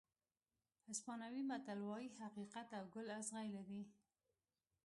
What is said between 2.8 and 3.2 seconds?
ګل